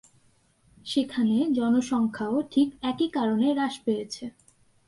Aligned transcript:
সেখানে 0.85 1.37
জনসংখ্যা-ও 1.51 2.37
ঠিক 2.51 2.69
একই 2.81 3.07
কারণে 3.07 3.47
হ্রাস 3.53 3.75
পেয়েছে। 3.85 4.25